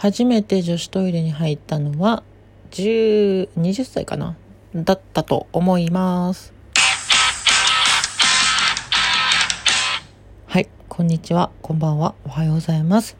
[0.00, 2.22] 初めて女子トイレに入ったのは、
[2.70, 4.36] 10、20歳かな？
[4.72, 6.54] だったと思います。
[10.46, 13.16] はい、こんにちは、こんばんは、おはようございます。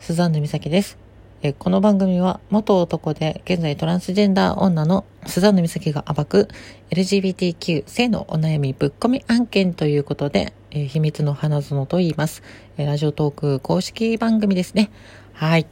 [0.00, 0.98] スザンヌ美咲です。
[1.40, 6.48] えこの番組は元男で現在トランスジェンダー女のスザンヌ美咲が暴く
[6.90, 12.42] LGBTQ 性のお悩みぶっ込み案件ということで、えー、秘密の花園と言います、
[12.76, 14.90] えー、ラジオトーク公式番組ですね。
[15.32, 15.66] はい。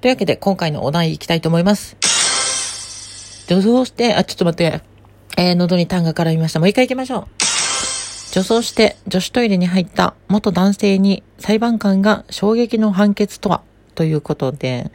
[0.00, 1.96] というわけで今回のお題いきたいと思います。
[3.48, 4.82] 女装して、あ、ちょっと待って。
[5.38, 6.60] えー、喉に痰が絡みました。
[6.60, 7.26] もう一回行きましょう。
[8.32, 13.62] 女装して女子トイレに入った元男性に裁判官が衝撃の判決とは？
[13.94, 14.90] ということで、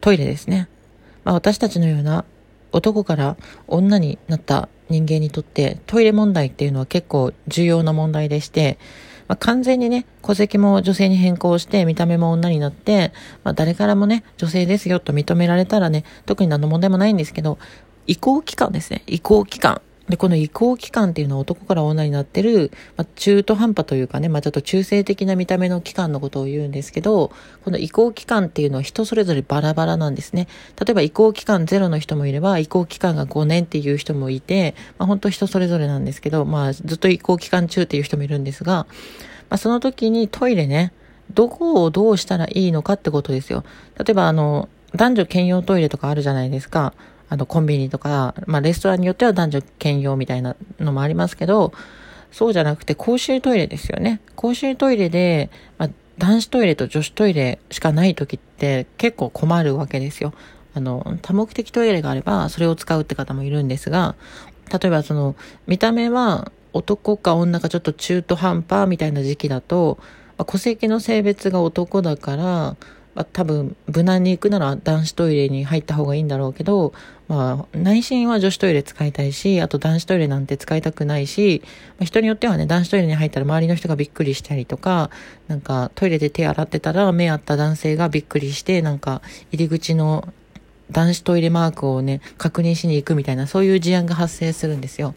[0.00, 0.68] トイレですね。
[1.24, 2.24] まあ、私たちのような
[2.72, 8.78] 男から女になった人間にとってトイレ問題っていうのは結構重要な問題でして、
[9.28, 13.12] まあ、完全にね、戸籍も女性に変更して見た目も女になって、
[13.44, 17.58] まあ、誰からもね、女性ですよと認められたらね、特に何の問題もないんですけど、
[18.06, 19.02] 移行期間ですね。
[19.06, 19.82] 移行期間。
[20.08, 27.30] で、この移行期間っていうのは男から女になってる、まあ、中途半端というかね、まあ、ちょっと中性的な見た目の期間のことを言うんですけど、
[27.64, 30.48] この移行期間っていうのは人それぞれバラバラなんですね。
[30.78, 38.86] 例えば移行期間ゼロの人もいれば、移行期間が5年っていう人もいて、まあ、本当人それぞれなんですけど、まあ、ずっと移行期間中っていう人もいるんですが、
[39.50, 40.92] まあ、その時にトイレね、
[41.34, 43.64] どこをどうしたらいいのかってことですよ。
[43.98, 46.94] 例えばあの、男女兼用トイレとかあるじゃないですか。
[47.28, 51.72] あの、コンビニとか、まあ、レストランによっては男女兼用みたいなのもありますけど、
[52.30, 54.20] そうじゃなくて公衆トイレですよね。
[54.36, 60.32] 公衆トイレで、まあ、男子トイレと女子トイレしかない時って結構困るわけですよ。
[60.74, 64.14] あの、多目的トイレがあればそれを使うって方もいるんですが、
[64.70, 69.98] 例えばその、見た目は男か女かちょっと中途半端みたいな時期だと、
[70.36, 72.76] まあ、戸籍の性別が男だから、
[73.18, 76.92] まあ、多分無難に行くなら男子トイレに入った方がいいんだろうけど、
[77.26, 81.60] まあ、内心は女子トイレ使いたいし、あと男子トイレなんて使いたくないし、
[81.98, 85.10] まあ、人によってはね、男子トイレに入ったら周りの人がびっくりしたりとか、
[85.48, 89.20] なんかトイレで手洗ってたら目合った男性がびっくりして、なんか
[89.50, 90.32] 入り口の
[90.92, 95.16] 男子トイレマークをね、確認しに行くみたいな、そういう事案が発生するんですよ。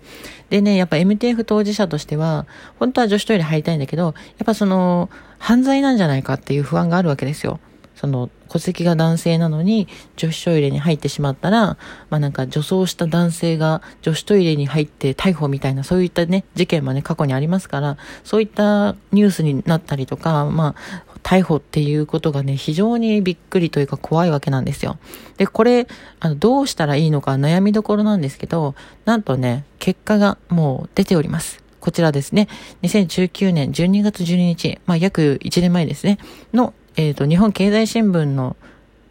[0.50, 2.48] でね、やっぱ MTF 当事者としては、
[2.80, 4.14] 本当は女子トイレ入りたいんだけど、やっ
[4.44, 7.60] ぱその、犯罪なんじゃないかっていう不安があるわけですよ。
[8.02, 11.78] その戸籍が男性なのに女子トイレに入ってしまったら、
[12.10, 24.98] まあなんか女装した男性が女子トイレに入って逮捕みたいなそういったね、事件もね、過去にありますから、そういったニュースになったりとか、まあ、逮捕っていうことがね、非常にびっくりというか怖いわけなんですよ。
[25.38, 25.86] で、これ、
[26.20, 28.74] あの、どうしたらいいのか悩みどころなんですけど、
[29.06, 31.64] なんとね、結果がもう出ております。
[31.80, 32.48] こちらですね、
[32.84, 36.18] 2019年12月12日、まあ約1年前ですね、
[36.54, 38.56] のえっ、ー、と、日本経済新聞の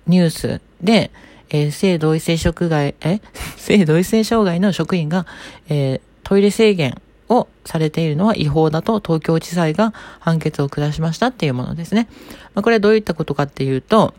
[0.07, 1.11] ニュースで、
[1.51, 3.21] えー、性同一性障害、え？
[3.57, 5.27] 性同一性障害の職員が、
[5.69, 12.09] えー、トイレ制限をされているのは違法だと東京地裁が判決を下しましたっていうものですね。
[12.55, 14.15] まあ、これはどういったことかっていうと、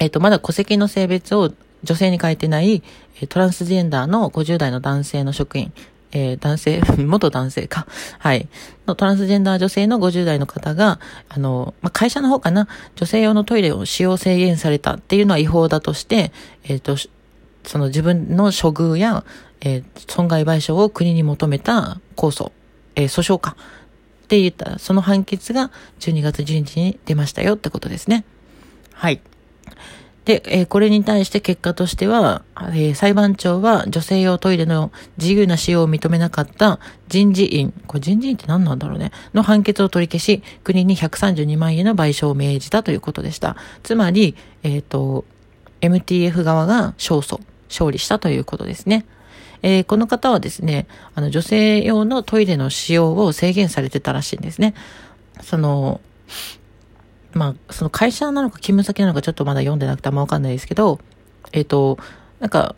[0.00, 2.82] えっ、ー、と、まだ戸籍の性別を女性に変えてない
[3.28, 5.72] トランスジェンダーの50代の男性の職員、
[6.12, 7.86] えー、男性、 元男性か。
[8.18, 8.48] はい。
[8.86, 16.32] のトランスジェンダー女性の50代の方が、あの、まあ、会社の方かな、女性用のトイレを使用制限されたっていうのは違法だとして、
[16.64, 16.96] えっ、ー、と、
[17.64, 19.24] その自分の処遇や、
[19.60, 22.52] えー、損害賠償を国に求めた控訴、
[22.94, 23.56] えー、訴訟か。
[24.24, 28.24] って言った、その判決が12月12日に出ましたよってことですね。
[28.92, 29.20] はい。
[30.26, 43.56] で、えー、これに対して結果としては、えー、裁判長は女性用トイレの自由な使用を認めなかった人事院、これ人事院って何なんだろうね、の判決を取り消し、国に132万円の賠償を命じたということでした。
[43.84, 45.24] つまり、えっ、ー、と、
[45.80, 49.06] MTF 側が勝訴、勝利したということですね。
[49.62, 54.74] えー、この方はですね、あの、女性用のトイレの使用を制限されてたらしいんですね。
[55.40, 56.00] その、
[57.36, 60.98] まあ、その会社なのか勤務先なのかちょっとまだ読んでなくてあんまわかんないですけど、
[61.52, 61.98] えっ、ー、と、
[62.40, 62.74] なんか、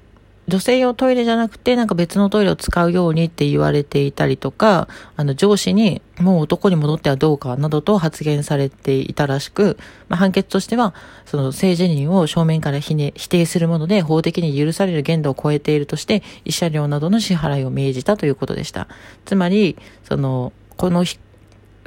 [0.49, 9.77] 女性用トイレじゃなくて、なんか別のトイレを使うようにって言われていたりとか、あの上司にもう男に戻ってはどうかなどと発言されていたらしく、
[10.09, 10.95] まあ、判決としては、
[11.27, 18.89] その性自認を正面から否定するもので法的に許される限度を超えているとして、慰謝料などの支払いを命じたということでした。
[19.27, 21.05] つまり、その、この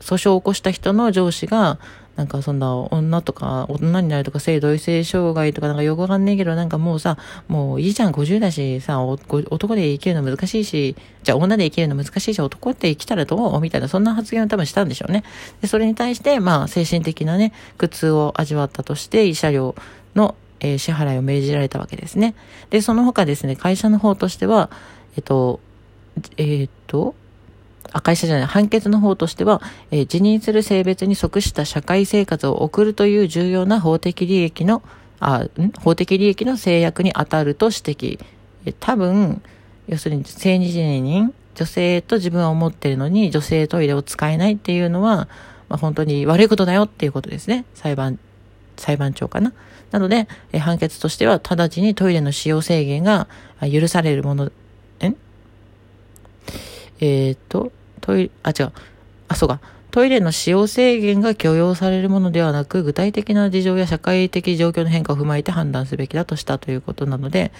[0.01, 1.79] 訴訟を起こした人の上司が、
[2.17, 7.17] なんかそんな女とか、女になるとか性同一性障害とかなんかよくわかんねえけど、なんかもうさ、
[7.47, 15.23] もういいじゃん、50だし、さ、男で生きるの難しいし、じゃあ女で生きるの難しいし、男って生きたらどうみたいな、そんな発言を多分したんでしょうね。
[15.61, 19.75] で、それに対して、まあ、精神的なね、苦痛を味わったとして、慰謝料
[20.13, 22.35] のえー、支払いを命じられたわけですね。
[22.69, 24.69] で、その他ですね、会社の方としては、
[25.17, 25.59] えっと、
[26.37, 27.15] えー、っと、
[27.91, 29.61] あ、会社じゃない、判決の方としては、
[29.91, 34.81] えー、辞任する性別に即した社会生活を送るという重要な法的利益の、
[35.19, 35.71] あ、ん？
[35.79, 38.19] 法的利益の制約に当たると指摘。
[38.65, 39.41] え多分、
[39.87, 45.27] 要するに、性自認、女性と自分は思ってるのに、女性トイレを使えないっていうのは、
[45.69, 47.65] まあ、本当に悪いことだよっていうことですね。
[47.73, 48.19] 裁判、
[48.77, 49.53] 裁判長かな。
[49.91, 53.27] なので、え判決としては、直ちにトイレの使用制限が
[53.71, 54.51] 許されるもの、
[57.01, 58.71] えー、っと、トイレ、あ、違う。
[59.27, 59.59] あ、そうか。
[59.91, 67.51] トイレの使用制限が許容されるものではなく、具体的な事情や社会的状況の変化を踏まえて判断すべきだとしたということなので、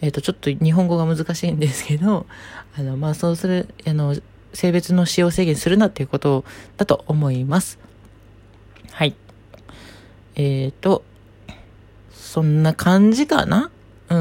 [0.00, 2.26] えっ、ー、と、ちょっと日本語が難しいんですけど、
[2.78, 4.16] あの、まあ、そうする、あの、
[4.52, 6.44] 性別の使用制限するなっていうこと
[6.76, 7.78] だと思います。
[8.92, 9.14] はい。
[10.36, 11.02] えっ、ー、と、
[12.12, 13.70] そんな感じかな？
[14.10, 14.18] うん。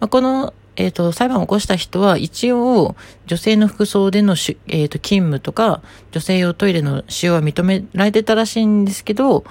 [0.00, 2.96] まあ、この、えっ、ー、と、裁判を起こした人は一応、
[3.26, 5.82] 女性の服装でのし、えっ、ー、と、勤務とか、
[6.12, 9.44] 女性用トイレの使用は認められてたらしいんですけど、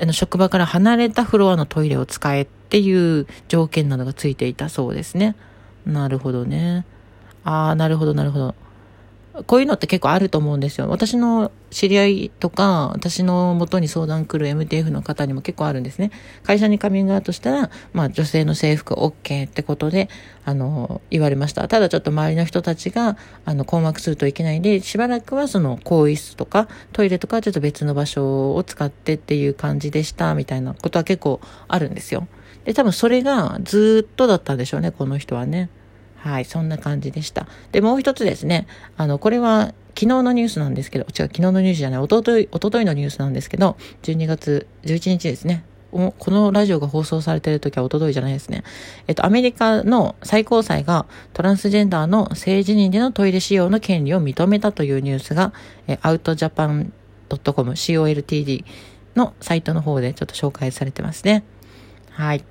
[0.00, 5.36] あの、職場から離れたフロアのトイレを使えっていう条件などがついていたそうですね。
[5.86, 6.84] なるほどね。
[7.44, 8.54] ああ、なるほど、なるほど。
[9.46, 10.88] こういうのって結構あると思うんですよ。
[10.88, 16.10] 私の知り合いとか、私の元に相談来る MTF の方にも結構あるんですね。
[16.42, 20.08] 会社にカミングアウトしたら、まあ女性の制服 OK ってことで、
[20.44, 21.66] あの、言われました。
[21.68, 32.26] ただちょっと周りの人たちが、あの、困惑するといけないんで、しばらくはその、更衣室とか、トイレとかちょっと別の場所を使ってっていう感じでした、みたいなことは結構あるんですよ。
[32.64, 35.70] で、多分それがずっとだったんでしょうね、この人はね。
[36.18, 37.46] はい、そんな感じでした。
[37.72, 38.66] で、もう一つですね、
[38.96, 45.64] あの、これは昨日のニュースなんですけど、違う、昨日のニュースじゃない、おととい、おとといのニュースなんですけど、12月11日ですね。
[45.90, 48.62] このラジオが放送されている時はおとといじゃないですね。
[49.06, 55.54] えっと、アメリカの最高裁がトランスジェンダーの性自認でのトイレ使用の権利を認めたというニュースが、
[55.86, 56.92] えアウトジャパン
[57.30, 58.64] .com、COLTD
[59.16, 61.42] のサイトの方でちょっと紹介されてますね。
[62.10, 62.44] はい。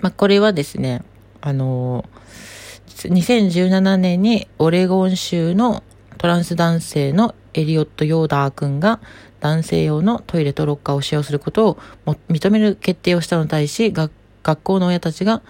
[0.00, 1.02] まあ、これはですね、
[1.42, 2.11] あのー
[2.86, 5.82] 2017年にオレゴン州の
[6.18, 9.00] トランス男性のエリオット・ヨーダー君が
[9.40, 11.78] 男性用のトイレとロッカーを使用することを
[12.28, 14.12] 認める決定をしたのに対し、学
[14.62, 15.42] 校の親たちが、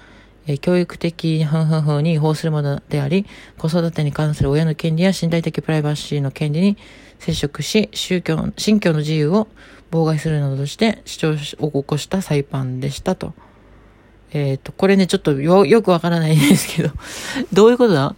[0.47, 3.27] え教育的ふんふんふんに違法するものであり、
[3.59, 6.79] 子育てに関する親の権利や身体的プライバシーの権利に
[7.19, 9.49] 接触し、宗教、信教の自由を
[9.91, 13.35] 妨害するなどとして主張を起こした裁判でしたと。
[14.33, 16.91] えっ、ー、と、これね、ちょっとよ、よくわからないんですけど、
[17.53, 18.15] どういうことだ？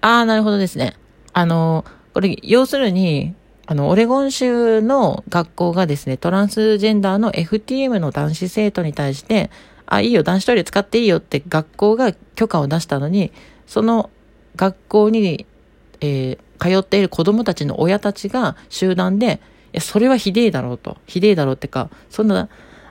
[0.00, 0.94] ああ、なるほどですね。
[1.32, 1.84] あの、
[2.14, 3.34] これ、要するに、
[3.66, 9.50] あの、オレゴン州の学校がですね、トランスジェンダーの FTM の男子生徒に対して、
[9.86, 13.32] あ、いいよ、男子トイレ使っていいよって学校が許可を出したのに、
[13.66, 14.10] その
[14.56, 15.46] 学校に、
[16.00, 19.40] えー、通っている子供たちの親たちが集団で、
[19.72, 20.96] いや、それはひでえだろうと。
[21.06, 22.48] ひでえだろうってか、そんな、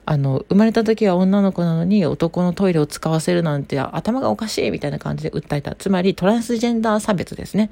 [0.09, 5.75] あの、生まれた時は女の子なのに男のトイレを使わせるなんて頭がおかしいみたいな感じで訴えた。
[5.75, 7.69] つまりトランスジェンダー差別ですね。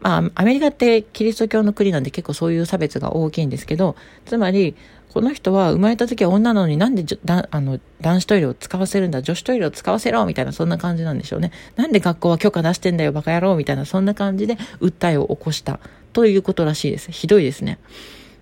[0.00, 3.94] まあ、アメリカってキリスト教の国なんで結構そういう差別が大きいんですけど、
[4.24, 4.74] つまり、
[5.12, 11.52] この人は生まれた時は女なのになんでだあの男子トイレを使わせるんだ女子トイレを使わせろみたいなそんな感じなんでしょうね。
[11.76, 15.78] なんで学校は許可出してんだよバカ野郎みたいなそんな感じで訴えを起こした
[16.12, 17.12] ということらしいです。
[17.12, 17.78] ひどいですね。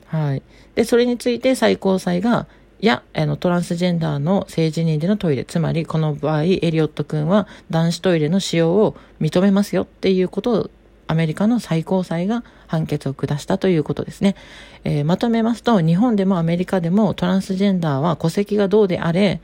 [0.07, 0.43] はい。
[0.75, 2.47] で、それについて最高裁が
[2.85, 10.71] や、あの、トランスジェンダーの性自認でのトイレ、つまりこの場合、エリオット君は男子トイレの使用を認めますよっていうことを
[11.07, 14.37] アメリカの最高裁が判決を下したということですね。
[14.85, 19.41] えー、まとめますと、日本でもアメリカでもトランスジェンダーは戸籍がどうであれ、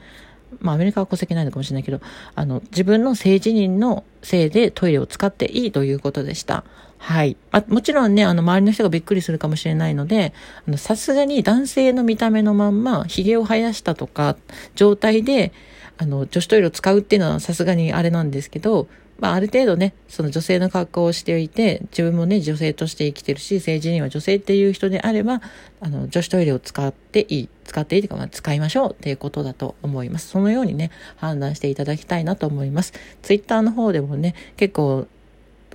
[0.61, 2.00] まあアメリカは戸籍ないのかもしれないけど、
[2.35, 6.64] あの、自分の性自認のせいでトイレを使っていいということでした。
[6.99, 7.37] はい。
[7.50, 10.35] あもちろんね、あの、周りの人がびっくりするかもしれないので、
[10.69, 14.37] あの、さすがに男性の見た目のまんま、髭を生やしたとか、
[14.75, 15.52] 状態で、
[15.97, 18.87] あの、女子トイレを使うっていうのはさすがにあれなんですけど、
[19.20, 25.42] まあ、ある程度ね、その女性の格好をしていて、自分もね、女性として生きてるし、政治には女性っていう人であれば、
[25.80, 30.28] あの、女子トイレを使っていい、使っていいというか、まあ、使いましょうっていうことだと思います。
[30.28, 32.94] そのようにね、判断していただきたいなと思います。
[33.22, 35.06] ツイッターの方でもね、結構、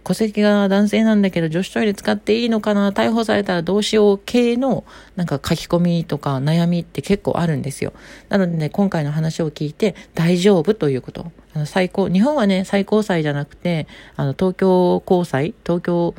[0.05, 4.85] 戸籍が男性なんだけど女子トイレ使っていいのかな逮捕されたらどうしよう系の
[5.15, 7.91] なんか書き込みとか悩みって結構あるんですよ。
[8.29, 11.31] なのでね、今回の話を聞いて大丈夫ということ。
[11.55, 16.13] あの最高、日本はね、最高裁じゃなくて、あの東京高裁、東京、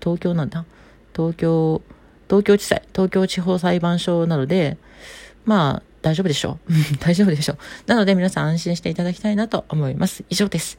[0.00, 0.64] 東京なんだ？
[1.14, 1.80] 東京、
[2.28, 4.78] 東京地裁、東京地方裁判所なので、
[5.44, 10.24] まあ、大丈夫でしょう 大丈夫でしょうなので皆さん安心していただきたいなと思います。
[10.30, 10.78] 以上です。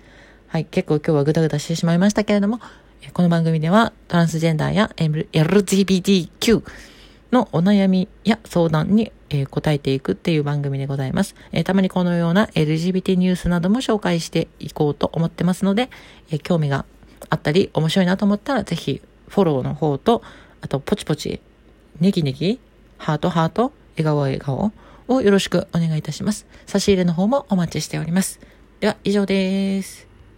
[0.54, 2.60] はい、結構今日はぐだぐだしてしまいましたけれども、
[3.14, 6.64] この番組ではトランスジェンダーや LGBTQ
[7.32, 15.90] のお悩みや相談に、え答えていくっていう番組でございます、えたまにこのような LGBT ニュースなども紹介していこうと思ってますので、
[16.30, 16.86] え興味が
[17.32, 20.22] あったり面白いなと思ったらぜひフォローの方と、
[20.62, 21.42] あとポチポチ、
[22.00, 22.60] ネギネギ、
[23.00, 24.72] ハートハート、笑顔笑顔
[25.08, 26.46] をよろしくお願いいたします。
[26.68, 28.40] 差し入れの方もお待ちしております。
[28.82, 30.13] では以上です。